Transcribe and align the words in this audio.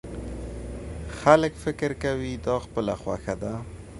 خلک 1.19 1.53
فکر 1.63 1.91
کوي 2.03 2.31
دا 2.47 2.55
خپله 2.65 2.93
خوښه 3.01 3.35
ده. 3.41 3.53